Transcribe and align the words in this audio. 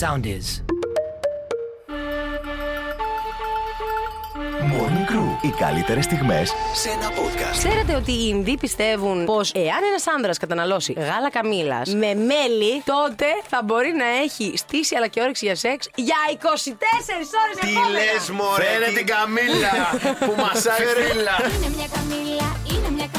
Sound 0.00 0.26
is. 0.26 0.46
Morning 4.72 5.06
Crew. 5.10 5.28
Οι 5.40 5.48
καλύτερες 5.58 6.04
στιγμές 6.04 6.52
σε 6.74 6.88
ένα 6.88 7.08
podcast. 7.10 7.56
Ξέρετε 7.58 7.94
ότι 7.94 8.12
οι 8.12 8.26
Ινδοί 8.28 8.56
πιστεύουν 8.56 9.24
πως 9.24 9.52
εάν 9.54 9.82
ένας 9.90 10.06
άνδρας 10.16 10.38
καταναλώσει 10.38 10.92
γάλα 10.92 11.30
καμήλας 11.30 11.94
με 11.94 12.14
μέλι, 12.14 12.82
τότε 12.84 13.26
θα 13.48 13.60
μπορεί 13.64 13.92
να 13.96 14.06
έχει 14.22 14.52
στήσει 14.56 14.94
αλλά 14.96 15.06
και 15.06 15.20
όρεξη 15.20 15.44
για 15.44 15.54
σεξ 15.56 15.88
για 15.94 16.16
24 16.30 16.38
ώρες 17.44 17.56
Τι 17.60 17.90
λες, 17.92 18.30
Μωρέ, 18.30 18.64
Φέρε 18.64 18.92
την 18.92 19.06
καμίλα 19.06 19.74
που 20.26 20.34
μασάει 20.42 20.76
φύλλα. 20.86 21.36
Είναι 21.56 21.74
μια 21.76 21.86
καμίλα, 21.94 22.16
είναι 22.36 22.46
μια 22.46 22.64
Το 22.64 22.65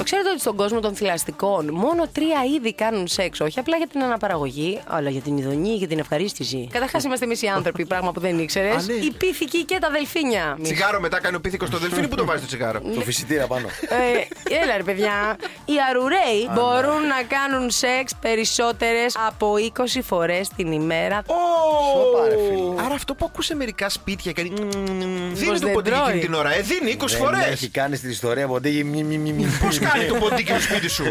ξέρετε 0.10 0.30
ότι 0.30 0.39
στον 0.39 0.55
κόσμο 0.55 0.80
των 0.80 0.96
θηλαστικών 0.96 1.70
μόνο 1.73 2.08
τρία 2.12 2.40
είδη 2.55 2.73
κάνουν 2.73 3.08
σεξ, 3.08 3.40
όχι 3.40 3.60
απλά 3.60 3.78
για 3.78 3.88
την 3.88 4.04
αναπαραγωγή, 4.04 4.80
αλλά 4.88 5.10
για 5.10 5.22
την 5.22 5.38
ειδονή 5.38 5.78
και 5.80 5.88
την 5.88 6.00
ευχαρίστηση. 6.00 6.68
Καταρχάς 6.72 7.04
είμαστε 7.04 7.26
εμείς 7.26 7.41
οι 7.41 7.48
άνθρωποι, 7.48 7.86
πράγμα 7.91 8.12
που 8.12 8.20
δεν 8.20 8.40
ήξερες. 8.40 8.76
Α, 8.76 8.81
ναι. 8.86 8.94
Οι 8.94 9.12
πίθηκοι 9.12 9.64
και 9.66 9.78
τα 9.81 9.90
δελφίνια. 9.90 10.58
Τσιγάρο 10.62 11.00
μετά 11.00 11.20
κάνει 11.22 11.36
ο 11.36 11.40
πίθηκος 11.41 11.67
στο 11.67 11.78
δελφίνι 11.78 12.08
που 12.08 12.16
το 12.16 12.26
βάζεις 12.26 12.41
το 12.41 12.48
τσιγάρο; 12.48 12.80
Το 12.95 13.02
φυσιτήρα 13.02 13.48
πάνω. 13.48 13.67
Ε, 13.67 14.55
έλα 14.64 14.78
ρε 14.78 14.84
παιδιά. 14.84 15.38
Οι 15.66 15.73
αρουραίοι 15.90 16.42
μπορούν 16.53 17.02
να 17.08 17.20
κάνουν 17.28 17.70
σεξ 17.70 18.16
περισσότερες 18.22 19.16
από 19.28 19.53
20 19.78 20.00
φορές 20.03 20.50
την 20.55 20.72
ημέρα. 20.72 21.22
Σοπα, 21.94 22.28
ρε 22.30 22.36
φίλε. 22.50 22.84
Άρα 22.86 22.94
αυτό 22.95 23.14
που 23.16 23.26
ακούσε 23.30 23.55
μερικά 23.55 23.89
σπίτια 23.89 24.31
και. 24.31 24.42
Δίνει 24.42 25.59
το 25.59 25.66
δεν 25.66 25.72
ποντίκι 25.73 25.95
τρώει. 25.95 26.08
εκείνη 26.08 26.20
την 26.23 26.34
ώρα. 26.34 26.55
Ε, 26.55 26.62
δίνει 26.62 26.98
20 27.00 27.05
Δεν 27.08 27.17
φορές. 27.17 27.45
Έχει 27.45 27.70
κάνει 27.70 27.95
στην 27.95 28.09
ιστορία 28.09 28.48
ποντίκι. 28.48 28.84
μη, 28.84 29.03
μη, 29.03 29.17
μη, 29.17 29.31
μη. 29.34 29.45
Πώς 29.64 29.80
κάνει 29.98 30.10
το 30.10 30.16
ποντίκι 30.16 30.52
στο 30.52 30.62
σπίτι 30.62 30.88
σου. 30.88 31.04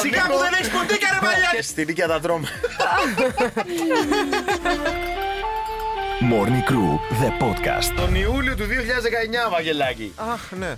Σιγά 0.00 0.26
που 0.26 0.38
δεν 0.38 0.52
έχεις 0.52 0.68
ποντίκι, 0.68 1.06
ρε 1.12 1.26
μαλλιά. 1.26 1.50
Και 1.56 1.62
στην 1.62 1.88
οίκια 1.88 2.06
τα 2.06 2.20
τρώμε. 2.20 2.48
Morning 6.20 6.62
Crew, 6.70 6.98
the 7.22 7.30
podcast. 7.42 7.92
Τον 7.96 8.14
Ιούλιο 8.14 8.56
του 8.56 8.64
2019, 8.64 9.50
Βαγγελάκη. 9.50 10.12
Αχ, 10.16 10.40
ναι. 10.58 10.76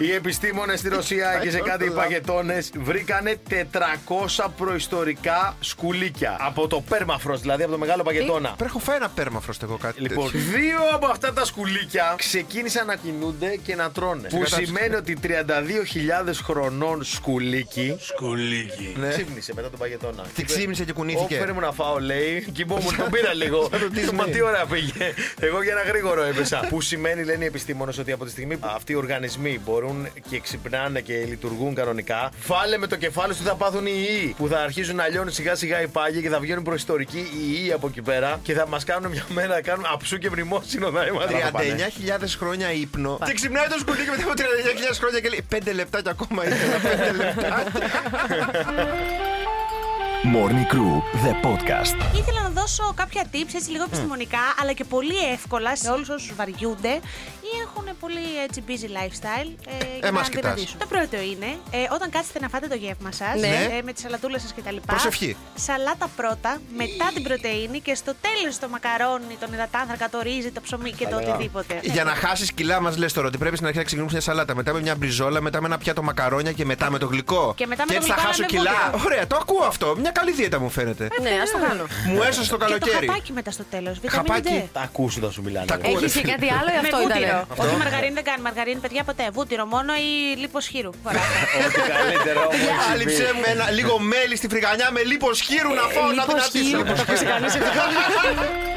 Οι 0.00 0.12
επιστήμονες 0.12 0.78
στη 0.78 0.88
Ρωσία 0.88 1.38
και 1.42 1.50
σε 1.50 1.58
κάτι 1.60 1.90
παγετώνες 1.90 2.70
βρήκανε 2.76 3.36
400 3.50 4.46
προϊστορικά 4.56 5.56
σκουλίκια. 5.60 6.36
Από 6.40 6.66
το 6.66 6.80
πέρμαφρος, 6.88 7.40
δηλαδή 7.40 7.62
από 7.62 7.72
το 7.72 7.78
μεγάλο 7.78 8.02
παγετώνα. 8.02 8.48
Πρέπει 8.48 8.64
έχω 8.70 8.78
φάει 8.78 8.96
ένα 8.96 9.08
πέρμαφροστ 9.08 9.62
εγώ 9.62 9.76
κάτι. 9.76 10.00
Λοιπόν, 10.00 10.30
τέτοιο. 10.30 10.40
δύο 10.58 10.78
από 10.94 11.06
αυτά 11.06 11.32
τα 11.32 11.44
σκουλίκια 11.44 12.14
ξεκίνησαν 12.18 12.86
να 12.86 12.96
κινούνται 12.96 13.56
και 13.62 13.74
να 13.74 13.90
τρώνε. 13.90 14.28
Που 14.28 14.36
κατάσταση. 14.36 14.64
σημαίνει 14.64 14.94
ότι 14.94 15.16
32.000 15.22 16.32
χρονών 16.44 17.04
σκουλίκι. 17.04 17.96
Σκουλίκι. 18.00 18.94
Ναι. 18.98 19.08
Ξύπνησε 19.08 19.52
μετά 19.54 19.70
τον 19.70 19.78
παγετώνα. 19.78 20.22
Τι 20.22 20.42
Είπε, 20.42 20.52
ξύπνησε 20.52 20.84
και 20.84 20.90
«Ω, 20.90 20.94
κουνήθηκε. 20.94 21.36
φέρε 21.38 21.52
μου 21.52 21.60
να 21.60 21.72
φάω, 21.72 21.98
λέει. 21.98 22.46
Κοιμόμουν, 22.52 22.96
τον 22.96 23.10
πήρα 23.10 23.34
λίγο. 23.34 23.68
Μα 24.14 24.24
τι 24.24 24.42
ωραία 24.42 24.66
πήγε. 24.66 25.14
Εγώ 25.40 25.62
για 25.62 25.72
ένα 25.72 25.82
γρήγορο 25.82 26.22
έπεσα. 26.22 26.66
Που 26.68 26.80
σημαίνει, 26.80 27.24
λένε 27.24 27.44
οι 27.44 27.46
επιστήμονες, 27.46 27.98
ότι 27.98 28.12
από 28.12 28.24
τη 28.24 28.30
στιγμή 28.30 28.56
που 28.56 28.68
αυτοί 28.74 28.92
οι 28.92 28.94
οργανισμοί 28.94 29.60
μπορούν 29.64 30.08
και 30.30 30.40
ξυπνάνε 30.40 31.00
και 31.00 31.14
λειτουργούν 31.14 31.74
κανονικά, 31.74 32.30
βάλε 32.46 32.78
με 32.78 32.86
το 32.86 32.96
κεφάλι 32.96 33.32
σου 33.32 33.38
ότι 33.40 33.48
θα 33.48 33.56
πάθουν 33.56 33.86
οι 33.86 33.92
ιοί. 33.94 34.34
Που 34.38 34.48
θα 34.48 34.60
αρχίζουν 34.60 34.96
να 34.96 35.08
λιώνουν 35.08 35.32
σιγά 35.32 35.54
σιγά 35.54 35.82
οι 35.82 35.86
πάγοι 35.86 36.20
και 36.20 36.28
θα 36.28 36.40
βγαίνουν 36.40 36.62
προϊστορικοί 36.62 37.18
οι 37.18 37.62
ιοί 37.62 37.72
από 37.72 37.86
εκεί 37.86 38.02
πέρα 38.02 38.40
και 38.42 38.52
θα 38.52 38.68
μας 38.68 38.84
κάνουν 38.84 39.10
μια 39.10 39.24
μέρα 39.28 39.54
να 39.54 39.60
κάνουν 39.60 39.84
αψού 39.92 40.18
και 40.18 40.30
μνημόσυνο 40.30 40.90
θα 40.90 41.04
έμαθα. 41.04 41.50
39.000 42.20 42.36
χρόνια 42.38 42.72
ύπνο. 42.72 43.18
Και 43.24 43.32
ξυπνάει 43.32 43.66
το 43.66 43.78
σκουλίκι 43.78 44.10
μετά 44.10 44.22
από 44.22 44.32
39.000 44.36 44.42
χρόνια 44.98 45.20
και 45.20 45.28
λέει 45.28 45.44
5 45.70 45.74
λεπτά 45.74 46.02
και 46.02 46.08
ακόμα 46.08 46.46
ήθελα 46.46 46.76
5 47.12 47.16
λεπτά. 47.16 47.64
Morning 50.24 50.66
Crew, 50.72 50.94
the 51.24 51.32
podcast. 51.46 52.16
Ήθελα 52.16 52.40
να 52.42 52.48
δώσω 52.48 52.92
κάποια 52.96 53.24
tips 53.32 53.54
έτσι 53.54 53.70
λίγο 53.70 53.84
επιστημονικά, 53.84 54.38
αλλά 54.60 54.72
και 54.72 54.84
πολύ 54.84 55.16
εύκολα 55.32 55.76
σε 55.76 55.90
όλους 55.90 56.08
όσους 56.08 56.32
βαριούνται 56.36 56.88
ή 57.48 57.50
έχουν 57.66 57.84
πολύ 58.00 58.24
έτσι 58.48 58.62
busy 58.68 58.84
lifestyle. 58.98 59.50
Ε, 59.66 59.98
για 60.00 60.12
μας 60.12 60.22
να 60.22 60.28
κοιτάς. 60.34 60.52
αντιδράσουν. 60.52 60.78
Το 60.78 60.86
πρώτο 60.86 61.16
είναι 61.16 61.46
ε, 61.70 61.78
όταν 61.92 62.10
κάτσετε 62.10 62.38
να 62.40 62.48
φάτε 62.48 62.66
το 62.66 62.74
γεύμα 62.74 63.12
σας 63.12 63.40
Ναι. 63.40 63.68
ε, 63.78 63.82
με 63.84 63.92
τη 63.92 64.00
σαλατούλα 64.00 64.38
σας 64.38 64.54
κτλ. 64.56 64.76
Προσευχή. 64.86 65.36
Σαλάτα 65.54 66.08
πρώτα, 66.16 66.60
μετά 66.76 67.06
την 67.14 67.22
πρωτενη 67.22 67.80
και 67.80 67.94
στο 67.94 68.12
τέλος 68.20 68.58
το 68.58 68.68
μακαρόνι, 68.68 69.34
τον 69.40 69.52
υδατάνθρακα, 69.52 70.08
το 70.08 70.20
ρύζι, 70.22 70.50
το 70.50 70.60
ψωμί 70.60 70.90
και 70.90 71.06
το 71.06 71.16
οτιδήποτε. 71.16 71.80
Για 71.82 72.04
να 72.04 72.14
χάσεις 72.14 72.52
κιλά, 72.52 72.80
μας 72.80 72.96
λες 72.96 73.12
τώρα 73.12 73.26
ότι 73.26 73.38
πρέπει 73.38 73.54
στην 73.54 73.66
αρχή 73.66 73.78
να 73.78 73.84
ξεκινήσουμε 73.84 74.20
μια 74.20 74.26
σαλάτα, 74.32 74.54
μετά 74.54 74.72
με 74.72 74.80
μια 74.80 74.94
μπριζόλα, 74.94 75.40
μετά 75.40 75.60
με 75.60 75.66
ένα 75.66 75.78
πιάτο 75.78 76.02
μακαρόνια 76.02 76.52
και 76.52 76.64
μετά 76.64 76.90
με 76.90 76.98
το 76.98 77.06
γλυκό. 77.06 77.52
Και 77.56 77.66
μετά 77.66 77.82
με 77.86 77.92
το 77.92 77.96
έτσι 77.96 78.08
θα 78.08 78.14
γλυκό 78.14 78.28
χάσω 78.28 78.40
με 78.40 78.46
κιλά. 78.46 78.72
βούτυρο. 78.84 79.04
Ωραία, 79.06 79.26
το 79.26 79.36
ακούω 79.36 79.64
αυτό. 79.64 79.96
Μια 80.10 80.20
καλή 80.20 80.32
δίαιτα 80.32 80.58
μου 80.60 80.70
φαίνεται. 80.70 81.08
Ναι, 81.22 81.30
ας 81.42 81.50
το 81.50 81.58
κάνω. 81.68 81.84
Μου 82.14 82.22
έσωσε 82.22 82.50
το 82.50 82.56
Και 82.56 82.62
το 82.64 82.68
καλοκαίρι. 82.68 83.06
χαπάκι 83.06 83.32
μετά 83.32 83.50
στο 83.50 83.64
τέλος. 83.70 83.96
Χαπάκι. 84.06 84.70
Τα 84.72 84.80
ακούσου 84.80 85.20
θα 85.20 85.30
σου 85.30 85.42
μιλάνε. 85.42 85.66
Τα 85.66 85.76
ρε. 85.76 85.80
ακούω. 85.88 85.98
Έχεις 85.98 86.12
και 86.12 86.20
κάτι 86.32 86.46
άλλο 86.58 86.68
ή 86.70 86.80
Με 86.80 86.88
αυτό 86.88 86.96
βούτυρο. 87.02 87.18
ήταν. 87.18 87.46
Όχι 87.66 87.76
μαργαρίνη 87.82 88.14
δεν 88.14 88.24
κάνει 88.24 88.42
μαργαρίνη, 88.42 88.80
παιδιά 88.80 89.02
ποτέ. 89.04 89.24
Βούτυρο 89.32 89.64
μόνο 89.66 89.92
ή 89.94 90.36
λίπος 90.42 90.66
χείρου. 90.66 90.90
Φοράτε. 91.04 91.26
Ό,τι 91.66 91.80
καλύτερο 91.92 92.40
όμως. 92.52 92.86
Άλυψε 92.92 93.26
με 93.42 93.48
ένα 93.54 93.70
λίγο 93.70 93.98
μέλι 93.98 94.36
στη 94.36 94.48
φρυγανιά 94.48 94.88
με 94.90 95.02
λίπος 95.02 95.40
χείρου 95.40 95.70
να 95.80 95.82
φάω 95.94 96.04
να 96.06 96.10
Λίπος 96.12 96.26
δυνατήσω. 96.34 96.64
χείρου, 96.64 96.82
το 96.84 96.92
ακούσει 97.02 97.24
κανείς 97.24 97.52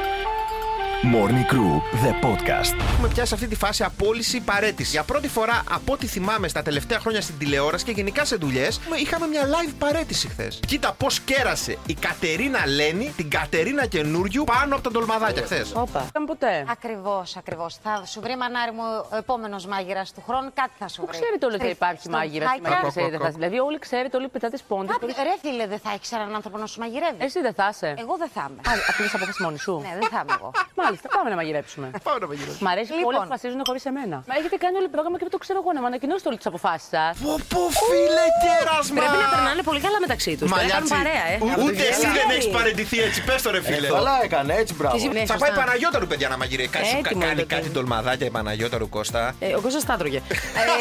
Morning 1.03 1.45
Crew, 1.53 1.81
the 2.03 2.13
podcast. 2.25 2.73
Έχουμε 2.93 3.07
πιάσει 3.07 3.33
αυτή 3.33 3.47
τη 3.47 3.55
φάση 3.55 3.83
απόλυση 3.83 4.41
παρέτηση. 4.41 4.89
Για 4.91 5.03
πρώτη 5.03 5.27
φορά, 5.27 5.63
από 5.71 5.93
ό,τι 5.93 6.07
θυμάμαι 6.07 6.47
στα 6.47 6.61
τελευταία 6.61 6.99
χρόνια 6.99 7.21
στην 7.21 7.37
τηλεόραση 7.37 7.85
και 7.85 7.91
γενικά 7.91 8.25
σε 8.25 8.35
δουλειές, 8.35 8.79
είχαμε 9.01 9.27
μια 9.27 9.41
live 9.43 9.73
παρέτηση 9.79 10.27
χθες. 10.27 10.59
Κοίτα 10.67 10.93
πώς 10.93 11.19
κέρασε 11.19 11.77
η 11.87 11.93
Κατερίνα 11.93 12.67
Λένη 12.67 13.13
την 13.17 13.29
Κατερίνα 13.29 13.85
καινούριου 13.85 14.43
πάνω 14.43 14.73
από 14.75 14.83
τα 14.83 14.91
ντολμαδάκια 14.91 15.43
χθες. 15.43 15.71
Όπα. 15.75 16.05
Ήταν 16.09 16.25
ποτέ. 16.25 16.65
Ακριβώς, 16.69 17.37
ακριβώς. 17.37 17.75
Θα 17.83 18.03
σου 18.05 18.21
βρει 18.21 18.35
μανάρι 18.37 18.71
μου 18.71 18.81
ο 19.11 19.15
επόμενος 19.17 19.65
μάγειρας 19.65 20.11
του 20.13 20.23
χρόνου, 20.27 20.49
κάτι 20.53 20.71
θα 20.79 20.87
σου 20.87 21.01
Πού 21.01 21.07
βρει. 21.07 21.17
ξέρετε 21.19 21.45
όλοι 21.45 21.55
ότι 21.55 21.63
θα 21.63 21.69
Στρίφ- 21.69 21.81
υπάρχει 21.81 21.99
στον 22.01 22.11
μάγειρας 22.11 22.49
στη 22.49 22.59
High 22.59 22.63
μαγειρική 22.63 22.87
Club. 22.87 23.01
σελίδα 23.01 23.25
σας. 23.25 23.33
Δηλαδή, 23.33 23.59
όλοι 23.59 23.79
ξέρετε, 23.79 24.17
όλοι 24.17 24.27
πετάτε 24.27 24.57
πόντες. 24.67 24.91
Κάποιο- 24.99 25.15
Ρε 25.27 25.35
φίλε, 25.41 25.67
δεν 25.67 25.79
θα 25.85 25.89
έχει 25.95 26.05
έναν 26.15 26.35
άνθρωπο 26.35 26.57
να 26.57 26.65
σου 26.71 26.79
μαγειρεύει. 26.79 27.19
Εσύ 27.27 27.39
δεν 27.47 27.53
θα 27.53 27.67
είσαι. 27.73 27.89
Εγώ 28.03 28.13
δεν 28.21 28.29
θα 28.35 28.43
είμαι. 28.49 28.61
Απλής 28.89 29.13
απόφαση 29.17 29.43
μόνη 29.43 29.59
σου. 29.65 29.73
Ναι, 29.85 29.93
δεν 29.99 30.09
θα 30.13 30.19
είμαι 30.23 30.33
εγώ. 30.39 30.51
Μάλιστα, 30.91 31.07
πάμε 31.17 31.29
να 31.33 31.37
μαγειρέψουμε. 31.41 31.87
Πάω 32.07 32.17
να 32.23 32.27
παγγείλω. 32.31 32.53
Μ' 32.65 32.69
αρέσει 32.73 32.89
που 32.91 32.97
Λοιπόν. 32.99 33.09
όλοι 33.09 33.17
αποφασίζουν 33.23 33.59
χωρί 33.69 33.79
εμένα. 33.91 34.17
Μα 34.29 34.33
έχετε 34.39 34.55
κάνει 34.63 34.75
όλο 34.81 34.87
πρόγραμμα 34.95 35.15
και 35.19 35.25
δεν 35.27 35.33
το 35.35 35.39
ξέρω 35.45 35.57
εγώ 35.63 35.69
να 35.75 35.79
μου 35.83 35.89
ανακοινώσετε 35.91 36.27
όλε 36.29 36.37
τι 36.41 36.47
αποφάσει 36.51 36.85
σα. 36.95 37.03
Πω 37.25 37.33
πω 37.53 37.61
φίλε 37.89 38.25
κέρασμα! 38.43 38.97
Πρέπει 39.01 39.19
να 39.25 39.29
περνάνε 39.35 39.61
πολύ 39.69 39.81
καλά 39.85 39.97
μεταξύ 40.05 40.31
του. 40.39 40.45
Κάνουν 40.45 40.53
Μαλιάτσι. 40.57 40.91
παρέα, 40.97 41.23
ε. 41.33 41.35
Ου- 41.45 41.63
Ούτε 41.65 41.83
εσύ 41.91 42.07
δεν 42.19 42.27
έχει 42.37 42.49
παραιτηθεί 42.57 42.97
έτσι. 43.07 43.19
Πε 43.27 43.35
το 43.45 43.49
ρε 43.55 43.61
φίλε. 43.67 43.87
Καλά 43.97 44.15
έκανε, 44.27 44.51
έτσι 44.61 44.73
μπράβο. 44.77 44.93
Και 44.95 44.99
εσύ- 45.01 45.13
ναι, 45.17 45.23
Θα 45.31 45.33
σωστά. 45.35 45.43
πάει 45.43 45.53
Παναγιώταρου, 45.61 46.07
παιδιά, 46.11 46.27
να 46.33 46.37
μαγειρεύει. 46.41 46.69
Κάτι 46.75 46.85
σου 46.91 46.97
κα- 46.97 46.99
Έτοιμο 47.09 47.21
κάνει 47.23 47.33
είναι 47.33 47.41
το 47.47 47.51
κάτι 47.55 47.61
παιδί. 47.65 47.73
ντολμαδάκια 47.73 48.25
η 48.31 48.33
Παναγιώταρου 48.37 48.87
Κώστα. 48.95 49.21
Ε, 49.45 49.47
Ο 49.59 49.61
Κώστας 49.65 49.83
τα 49.89 49.93
έτρωγε. 49.97 50.17
Ε, 50.17 50.63
εγώ 50.63 50.73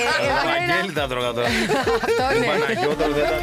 λέω 0.45 0.55
ένα- 0.61 0.75
Βαγγέλη 0.75 0.93
τα 0.99 1.05
τρώγα 1.11 1.31
τώρα. 1.37 1.49
Αυτό 2.07 2.25
είναι. 2.37 2.47
Παναγιώταρου 2.53 3.13
δεν 3.19 3.25
τα 3.33 3.39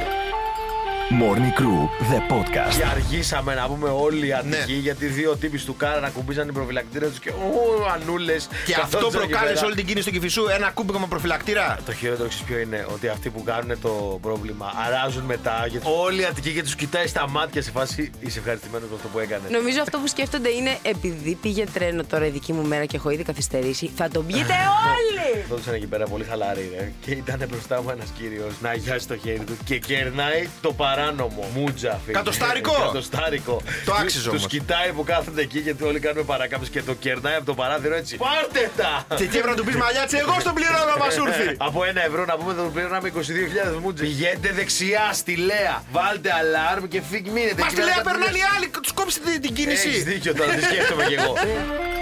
Morning 1.09 1.53
Crew, 1.59 1.79
the 2.11 2.19
podcast. 2.33 2.75
Και 2.77 2.83
αργήσαμε 2.91 3.53
να 3.55 3.67
πούμε 3.67 3.89
όλοι 3.89 4.25
οι 4.25 4.29
Ναι. 4.29 4.35
Αττικοί 4.57 4.73
γιατί 4.73 5.05
δύο 5.05 5.35
τύποι 5.35 5.59
του 5.59 5.75
Κάρα 5.75 5.99
να 5.99 6.09
κουμπίζαν 6.09 6.45
την 6.45 6.53
προφυλακτήρα 6.53 7.07
τους 7.07 7.19
και 7.19 7.29
ου, 7.29 7.85
ανούλες. 7.93 8.47
Και 8.65 8.75
αυτό 8.83 9.07
προκάλεσε 9.07 9.65
όλη 9.65 9.75
την 9.75 9.85
κίνηση 9.85 10.05
του 10.05 10.11
Κυφισού. 10.11 10.47
Ένα 10.47 10.69
κούμπικο 10.69 11.05
προφυλακτήρα. 11.09 11.77
Το 11.85 11.93
χειρότερο 11.93 12.27
ξέρεις 12.29 12.45
ποιο 12.47 12.59
είναι 12.59 12.85
ότι 12.93 13.07
αυτοί 13.07 13.29
που 13.29 13.43
κάνουν 13.43 13.81
το 13.81 14.19
πρόβλημα 14.21 14.73
αράζουν 14.87 15.23
μετά. 15.23 15.65
Γιατί 15.69 15.87
όλοι 16.05 16.21
οι 16.21 16.25
Αττικοί 16.25 16.53
και 16.53 16.63
τους 16.63 16.75
κοιτάει 16.75 17.07
στα 17.07 17.29
μάτια 17.29 17.61
σε 17.61 17.71
φάση 17.71 18.11
είσαι 18.19 18.39
ευχαριστημένος 18.39 18.89
με 18.89 18.95
αυτό 18.95 19.07
που 19.07 19.19
έκανες. 19.19 19.51
Νομίζω 19.51 19.81
αυτό 19.81 19.97
που 19.97 20.07
σκέφτονται 20.07 20.49
είναι 20.49 20.77
επειδή 20.81 21.37
πήγε 21.41 21.65
τρένο 21.73 22.03
τώρα 22.03 22.25
η 22.25 22.29
δική 22.29 22.53
μου 22.53 22.65
μέρα 22.67 22.85
και 22.85 22.95
έχω 22.95 23.09
ήδη 23.09 23.23
καθυστερήσει, 23.23 23.91
θα 23.95 24.09
τον 24.09 24.25
πιείτε 24.25 24.53
όλοι! 24.95 25.45
Δόντουσαν 25.49 25.73
εκεί 25.73 25.85
πέρα 25.87 26.05
πολύ 26.07 26.23
χαλαροί, 26.23 26.71
ρε. 26.77 26.91
Και 27.05 27.11
ήταν 27.11 27.45
μπροστά 27.49 27.81
μου 27.81 27.89
ένας 27.89 28.07
κύριος 28.17 28.53
να 28.61 28.69
αγιάσει 28.69 29.07
το 29.07 29.17
χέρι 29.17 29.39
του 29.39 29.57
και 29.65 29.77
κερνάει 29.79 30.47
το 30.61 30.73
παράνομο. 30.97 31.49
Μούτζα, 31.55 31.99
φίλε. 32.05 32.17
Κατοστάρικο. 32.17 32.71
Κατοστάρικο. 32.87 33.61
Το 33.85 33.93
άξιζε 33.93 34.29
Τους 34.29 34.37
όμως. 34.39 34.47
κοιτάει 34.47 34.91
που 34.95 35.03
κάθονται 35.03 35.41
εκεί 35.41 35.59
γιατί 35.59 35.83
όλοι 35.83 35.99
κάνουμε 35.99 36.23
παράκαμψη 36.23 36.69
και 36.71 36.81
το 36.81 36.93
κερνάει 36.93 37.35
από 37.35 37.45
το 37.45 37.53
παράθυρο 37.53 37.95
έτσι. 37.95 38.15
Πάρτε 38.17 38.71
τα! 38.77 39.05
Και 39.15 39.23
εκεί 39.23 39.37
έπρεπε 39.37 39.49
να 39.49 39.55
του 39.55 39.63
πεις 39.65 39.75
μαλλιάτσι, 39.75 40.17
εγώ 40.17 40.35
στον 40.39 40.53
πληρώνω 40.53 40.85
να 40.93 40.97
μας 41.03 41.17
έρθει. 41.17 41.55
Από 41.57 41.83
ένα 41.83 42.03
ευρώ 42.05 42.25
να 42.25 42.35
πούμε 42.37 42.53
θα 42.53 42.63
το 42.63 42.69
πληρώναμε 42.69 43.11
22.000 43.15 43.79
μούτζε. 43.81 44.03
Πηγαίνετε 44.03 44.51
δεξιά 44.53 45.09
στη 45.13 45.35
Λέα. 45.35 45.83
Βάλτε 45.91 46.29
αλάρμ 46.39 46.83
και 46.87 47.01
φύγ 47.09 47.25
μείνετε. 47.31 47.61
Μα 47.61 47.65
Εκεί 47.65 47.75
τη 47.75 47.81
πέρα 47.81 47.85
λέει 47.85 47.95
θα 47.95 48.03
περνάνε 48.09 48.37
οι 48.37 48.45
άλλοι, 48.55 48.67
τους 48.69 48.91
κόψετε 48.91 49.29
την 49.41 49.53
Έχεις 49.57 49.81
κίνηση. 49.81 50.01
δίκιο 50.01 50.33
τώρα, 50.35 50.51
τη 50.53 50.63
σκέφτομαι 50.63 51.03
κι 51.05 51.13
εγώ. 51.13 51.33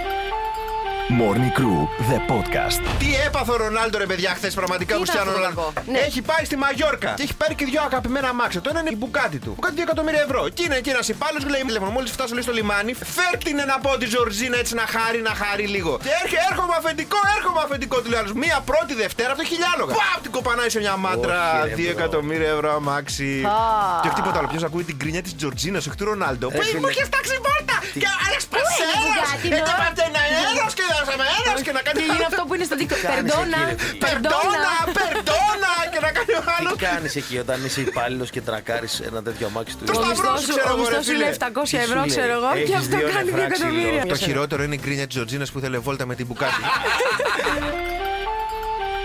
Morning 1.08 1.52
Crew, 1.58 1.80
the 2.10 2.18
podcast. 2.32 2.80
Τι 2.98 3.06
έπαθε 3.26 3.50
ο 3.52 3.56
Ρονάλντο, 3.56 3.98
ρε 3.98 4.06
παιδιά, 4.06 4.30
χθες 4.38 4.54
πραγματικά 4.54 4.94
Τι 4.94 5.00
Κριστιανό 5.00 5.30
ήταν 5.30 5.42
αυτό 5.42 5.48
Ρονάλντο. 5.48 5.72
το 5.74 5.80
κακό; 5.80 5.90
Ναι. 5.92 5.98
Έχει 6.08 6.20
πάει 6.22 6.44
στη 6.44 6.56
Μαγιόρκα 6.56 7.10
και 7.16 7.22
έχει 7.22 7.34
πάρει 7.42 7.54
και 7.54 7.64
δύο 7.64 7.80
αγαπημένα 7.88 8.28
αμάξια. 8.28 8.60
Το 8.60 8.68
ένα 8.72 8.80
είναι 8.80 8.90
η 8.92 8.96
Bugatti 8.98 9.38
του. 9.38 9.52
Bugatti 9.56 9.74
2 9.78 9.82
εκατομμύρια 9.88 10.20
ευρώ. 10.26 10.42
Και 10.56 10.62
είναι 10.66 10.76
εκεί 10.80 10.90
ένας 10.96 11.08
υπάλληλος 11.14 11.42
που 11.44 11.50
λέει: 11.50 11.60
Τηλέφωνο, 11.70 11.90
μόλις 11.90 12.10
φτάσω 12.16 12.32
λέει, 12.36 12.42
στο 12.42 12.52
λιμάνι, 12.58 12.92
φέρτηνε 13.16 13.64
να 13.72 13.76
πω 13.84 13.90
της 14.00 14.08
Ζορζίνα 14.10 14.56
έτσι 14.62 14.74
να 14.80 14.86
χάρει, 14.94 15.20
να 15.28 15.32
χάρει 15.42 15.66
λίγο. 15.74 15.92
Και 16.06 16.12
έρχε, 16.22 16.36
έρχομαι 16.50 16.74
αφεντικό, 16.80 17.18
έρχομαι 17.36 17.60
αφεντικό 17.66 17.96
του 18.02 18.08
λέει 18.10 18.18
άλλος. 18.20 18.32
Με 18.44 18.58
πρώτη 18.70 18.92
δευτέρα 19.02 19.30
αυτό 19.34 19.44
χίλια 19.52 19.72
άλογα. 19.72 19.92
Παπ, 20.00 20.18
την 20.22 20.30
κοπανάει 20.36 20.70
σε 20.74 20.78
μια 20.84 20.96
μάντρα. 21.04 21.36
Όχι, 21.62 21.68
ρε, 21.68 21.74
2 21.74 21.82
bro. 21.82 21.90
εκατομμύρια 21.96 22.50
ευρώ 22.56 22.68
αμάξι. 22.78 23.30
Και 24.02 24.06
όχι 24.08 24.16
τίποτα 24.20 24.38
άλλο. 24.38 24.48
Ποιος 24.52 24.62
ακούει 24.68 24.84
την 24.90 24.98
γκρίνια 24.98 25.22
της 25.22 25.32
Τζορτζίνας, 25.36 25.86
όχι 25.86 25.96
του 25.96 26.04
Ρονάλντο. 26.10 26.46
Που 26.48 26.62
φίλε. 26.62 26.80
μου 26.80 26.88
είχε 26.88 27.04
τάξει 27.14 27.34
βόλτα 27.42 27.75
Και 28.02 28.10
άλλα 28.24 28.38
σπασέρα! 28.46 28.94
Bugatti, 29.04 29.48
Και 29.52 29.60
no? 29.66 29.72
έβαλε 29.72 30.02
ένα 30.10 30.20
αέρας 30.26 30.72
και 30.78 30.84
δώσαμε 30.92 31.24
αέρας 31.32 31.60
και 31.66 31.72
να 31.76 31.82
κάνει. 31.86 31.96
Και 32.00 32.06
είναι 32.14 32.26
αυτό 32.30 32.42
που 32.46 32.52
είναι 32.56 32.66
στο 32.70 32.76
TikTok; 32.80 33.00
Περντόνα. 33.14 33.60
Περντόνα, 34.04 34.72
περντόνα 34.98 35.72
και 35.92 36.00
να 36.06 36.10
κάνει 36.16 36.32
ο 36.40 36.42
Τι 36.46 36.52
άλλο. 36.56 36.70
κάνεις 36.88 37.12
εκεί 37.20 37.34
όταν 37.44 37.58
είσαι 37.66 37.80
υπάλληλος 37.88 38.28
και 38.34 38.40
τρακάρεις 38.48 38.92
ένα 39.08 39.20
τέτοιο 39.26 39.44
αμάξι 39.50 39.74
του. 39.76 39.84
Το 39.84 39.92
Ο 39.92 39.94
σταυρό 39.94 40.10
μισθός 40.12 40.38
σου, 40.40 40.46
σου- 40.46 40.54
ξέρω 40.56 40.68
ο 40.72 40.76
εγώ, 40.76 40.84
ρε 40.84 40.96
μισθός 40.96 41.04
σου 41.06 41.12
είναι 41.16 41.24
φίλε. 41.24 41.36
700 41.38 41.68
Τι 41.70 41.76
ευρώ, 41.86 42.00
σου 42.02 42.08
ξέρω 42.14 42.26
λέει, 42.26 42.38
εγώ. 42.40 42.48
Και 42.56 42.62
έχεις 42.66 42.76
αυτό 42.82 42.96
δύο 42.96 43.06
κάνει 43.14 43.30
2 43.30 43.34
νεφρά 43.34 43.44
εκατομμύρια. 43.50 44.00
ξυλό. 44.00 44.12
Το 44.14 44.16
χειρότερο 44.26 44.60
είναι 44.66 44.76
η 44.78 44.80
γκρίνια 44.82 45.06
της 45.08 45.14
Τζορτζίνας 45.14 45.48
που 45.52 45.58
ήθελε 45.60 45.78
βόλτα 45.86 46.04
με 46.10 46.14
την 46.18 46.26
μπουκάτη. 46.26 46.60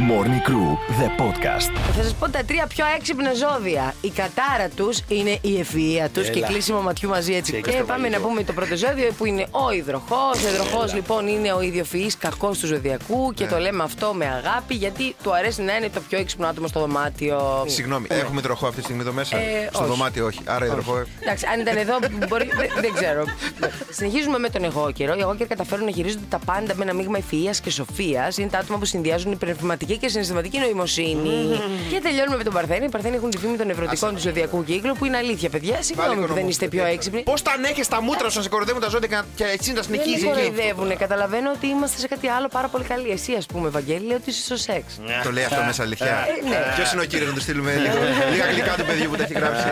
Morning 0.09 0.42
Crew, 0.48 0.69
the 1.01 1.09
podcast. 1.21 1.71
Θα 1.95 2.03
σας 2.03 2.13
πω 2.13 2.30
τα 2.30 2.44
τρία 2.44 2.68
πιο 2.68 2.86
έξυπνα 2.98 3.31
ζώδια. 3.33 3.94
Η 4.01 4.09
κατάρα 4.09 4.69
τους 4.75 5.00
είναι 5.07 5.38
η 5.42 5.59
ευφυα 5.59 6.09
τους 6.09 6.30
και 6.30 6.38
Έλα. 6.38 6.48
κλείσιμο 6.48 6.81
ματιού 6.81 7.09
μαζί 7.09 7.33
έτσι. 7.33 7.51
Και 7.51 7.62
Και, 7.62 7.71
στο 7.71 7.83
πάμε 7.83 8.01
να 8.01 8.09
μαγικό. 8.09 8.27
πούμε 8.27 8.44
το 8.44 8.53
πρώτο 8.53 8.75
ζώδιο 8.75 9.12
που 9.18 9.25
είναι 9.25 9.45
ο 9.51 9.71
υδροχός. 9.71 10.44
Ο 10.45 10.48
υδροχός 10.53 10.94
λοιπόν 10.94 11.27
είναι 11.27 11.53
ο 11.53 11.62
ιδιοφυή 11.62 12.12
κακός 12.19 12.59
του 12.59 12.68
ζωδιακού 12.68 13.33
και 13.33 13.45
το 13.45 13.57
λέμε 13.57 13.83
αυτό 13.83 14.13
με 14.13 14.25
αγάπη 14.25 14.75
γιατί 14.75 15.15
του 15.24 15.33
αρέσει 15.36 15.62
να 15.62 15.75
είναι 15.75 15.89
το 15.89 16.01
πιο 16.09 16.18
έξυπνο 16.19 16.48
άτομο 16.48 16.68
στο 16.68 16.80
δωμάτιο. 16.80 17.63
Συγγνώμη, 17.68 18.07
έχουμε 18.09 18.39
υδροχό 18.39 18.65
αυτή 18.68 18.77
τη 18.80 18.83
στιγμή 18.83 19.01
εδώ 19.01 19.12
μέσα; 19.12 19.38
Ε, 19.38 19.69
Στο 19.74 19.80
όχι. 19.80 19.89
δωμάτιο 19.89 20.25
όχι. 20.25 20.39
Άρα 20.45 20.65
υδροχό. 20.65 20.98
ε. 20.98 21.06
Εντάξει, 21.19 21.45
αν 21.53 21.59
ήταν 21.59 21.77
εδώ, 21.77 21.98
μπορεί, 22.27 22.50
δεν, 22.57 22.68
δεν 22.81 22.94
ξέρω. 22.94 23.24
Συνεχίζουμε 23.98 24.38
με 24.38 24.50
τον 24.50 24.63
εγώ 24.63 24.92
καιρό. 24.94 25.13
Οι 25.18 25.19
εγώ 25.21 25.36
καιροί 25.36 25.50
καταφέρουν 25.50 25.86
να 25.86 25.92
χειρίζονται 25.92 26.25
τα 26.30 26.39
πάντα 26.45 26.75
με 26.75 26.83
ένα 26.83 26.94
μείγμα 26.94 27.18
ευφυία 27.18 27.51
και 27.63 27.69
σοφίας. 27.71 28.38
Είναι 28.38 28.50
τα 28.50 28.57
άτομα 28.57 28.77
που 28.80 28.86
συνδυάζουν 28.86 29.38
πνευματική 29.38 29.91
και 29.98 30.08
συναισθηματική 30.08 30.60
νοημοσύνη. 30.60 31.62
Και 31.90 32.00
τελειώνουμε 32.02 32.38
με 32.38 32.44
τον 32.44 32.54
Παρθένη. 32.54 32.86
Οι 32.86 32.90
Παρθένοι 32.90 33.16
έχουν 33.16 33.30
τη 33.30 33.38
φήμη 33.38 33.58
των 33.58 33.70
ευρωτικών 33.70 34.14
του 34.16 34.20
ζωδιακού 34.20 34.64
κύκλου 34.64 34.96
που 34.96 35.06
είναι 35.06 35.18
αλήθεια, 35.18 35.50
παιδιά. 35.50 35.82
Συγγνώμη 35.82 36.26
που 36.26 36.34
δεν 36.34 36.48
είστε 36.48 36.68
πιο 36.68 36.86
έξυπνοι. 36.86 37.22
Πώς 37.22 37.42
τα 37.42 37.52
ανέχεις 37.52 37.88
τα 37.88 38.02
μούτρα 38.02 38.30
σου 38.30 38.38
να 38.38 38.44
σε 38.44 38.50
κοροϊδεύουν 38.50 38.82
τα 38.82 38.90
ζώδια 38.90 39.26
και 39.36 39.44
εσύ 39.44 39.70
να 39.70 39.74
Δεν 39.74 39.84
συνεχίζεις 39.84 40.24
με 40.24 40.32
εκεί; 40.32 40.40
κοροϊδεύουνε. 40.42 40.96
Καταλαβαίνω 40.96 41.52
ότι 41.56 41.68
είμαστε 41.68 42.00
σε 42.00 42.08
κάτι 42.08 42.28
άλλο 42.28 42.48
πάρα 42.48 42.68
πολύ 42.68 42.84
καλοί. 42.84 43.10
Εσύ, 43.10 43.34
ας 43.34 43.46
πούμε, 43.46 43.68
Ευαγγέλη, 43.68 44.06
λέει 44.06 44.16
ότι 44.16 44.30
είσαι 44.30 44.42
στο 44.42 44.56
σεξ. 44.56 45.00
Το 45.24 45.32
λέει 45.32 45.44
αυτό 45.44 45.62
μέσα 45.66 45.84
αλήθεια. 45.84 46.08
Ε, 46.08 46.50
ναι. 46.50 46.58
Ποιος 46.76 46.92
είναι 46.94 47.02
ο 47.02 47.06
κύριος 47.06 47.30
να 47.30 47.36
του 47.36 47.42
στείλουμε 47.42 47.72
λίγο. 47.76 47.96
Λίγα 48.32 48.46
γλυκά 48.46 48.76
του 48.78 48.86
παιδιού 48.86 49.10
που 49.10 49.16
τα 49.16 49.24
έχει 49.24 49.34
γράψει; 49.34 49.68